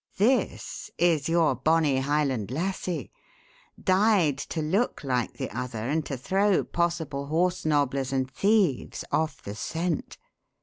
[0.17, 3.11] This is your bonny Highland Lassie
[3.79, 9.43] dyed to look like the other and to throw possible horse nobblers and thieves off
[9.43, 10.17] the scent.